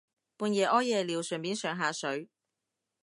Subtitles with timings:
[0.35, 2.27] 半夜屙夜尿順便上下水